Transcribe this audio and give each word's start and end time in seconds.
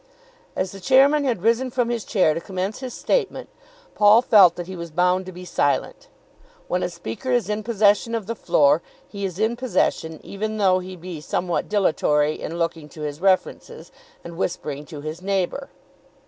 As 0.55 0.71
the 0.71 0.79
chairman 0.79 1.25
had 1.25 1.43
risen 1.43 1.69
from 1.69 1.91
his 1.91 2.03
chair 2.03 2.33
to 2.33 2.41
commence 2.41 2.79
his 2.79 2.95
statement, 2.95 3.49
Paul 3.93 4.23
felt 4.23 4.55
that 4.55 4.65
he 4.65 4.75
was 4.75 4.89
bound 4.89 5.27
to 5.27 5.31
be 5.31 5.45
silent. 5.45 6.07
When 6.67 6.81
a 6.81 6.89
speaker 6.89 7.31
is 7.31 7.49
in 7.49 7.61
possession 7.61 8.15
of 8.15 8.25
the 8.25 8.33
floor, 8.33 8.81
he 9.07 9.25
is 9.25 9.37
in 9.37 9.55
possession 9.55 10.19
even 10.25 10.57
though 10.57 10.79
he 10.79 10.95
be 10.95 11.21
somewhat 11.21 11.69
dilatory 11.69 12.33
in 12.41 12.57
looking 12.57 12.89
to 12.89 13.01
his 13.01 13.21
references, 13.21 13.91
and 14.23 14.37
whispering 14.37 14.85
to 14.87 15.01
his 15.01 15.21
neighbour. 15.21 15.69